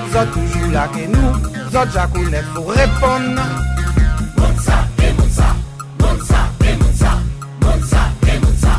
Zot 0.11 0.27
toujou 0.33 0.67
la 0.75 0.83
ke 0.91 1.05
nou, 1.07 1.39
zot 1.71 1.87
jakou 1.95 2.19
ne 2.33 2.41
pou 2.51 2.67
repon 2.75 3.29
Monsa, 4.35 4.81
e 4.99 5.05
eh, 5.07 5.13
monsa, 5.21 5.47
monsa, 6.01 6.41
e 6.59 6.67
eh, 6.67 6.75
monsa, 6.81 7.11
monsa, 7.63 8.01
e 8.25 8.27
eh, 8.27 8.37
monsa 8.43 8.73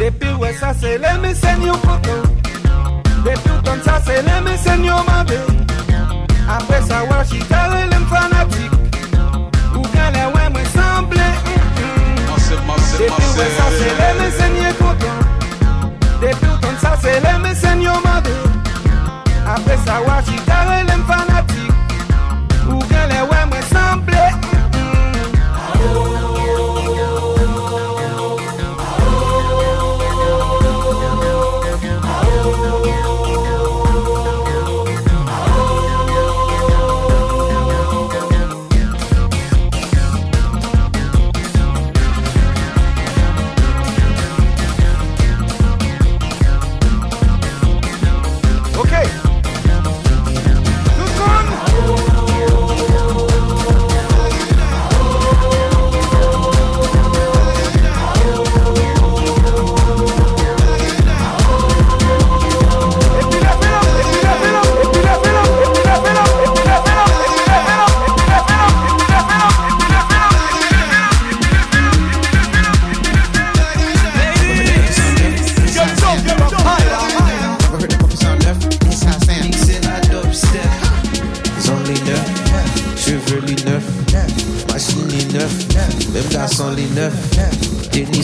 Depi 0.00 0.28
wè 0.42 0.50
sa 0.58 0.70
se 0.80 0.96
le 0.98 1.12
mesen 1.22 1.62
yo 1.62 1.76
koto 1.84 2.16
Depi 3.22 3.50
ou 3.54 3.60
ton 3.68 3.78
sa 3.86 3.96
se 4.02 4.18
le 4.26 4.40
mesen 4.48 4.82
yo 4.88 4.98
mabe 5.06 5.38
Apre 6.58 6.80
sa 6.88 6.98
wè 7.06 7.18
chikare 7.30 7.82
lem 7.92 8.04
fanatik 8.10 8.72
Ou 9.76 9.84
gane 9.94 10.24
wè 10.34 10.44
mwen 10.50 10.66
sanble 10.74 11.28
Depi 12.98 13.24
wè 13.38 13.46
sa 13.54 13.66
se 13.78 13.88
le 14.02 14.08
mesen 14.24 14.54
yo 14.64 14.70
koto 14.82 15.10
Depi 16.26 16.46
ou 16.50 16.58
ton 16.66 16.74
sa 16.82 16.98
se 17.06 17.14
le 17.22 17.34
mesen 17.46 17.65
I 19.96 20.00
watch 20.02 20.28
you 20.28 20.45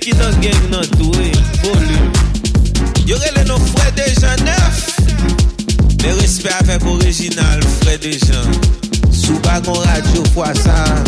ki 0.05 0.11
nan 0.21 0.35
geng 0.39 0.65
nan 0.69 0.83
tou 0.99 1.11
e, 1.17 1.31
voli 1.63 3.15
nou 3.47 3.57
de 3.97 4.05
jan 4.19 4.43
nef 4.45 4.83
Me 6.03 6.11
respe 6.19 6.51
avek 6.59 6.85
orijinal 6.93 7.63
fre 7.79 7.97
de 8.03 8.13
jan 8.13 8.61
Sou 9.15 9.39
bagon 9.49 9.81
radyo 9.89 10.21
fwa 10.35 10.53
sa 10.61 11.04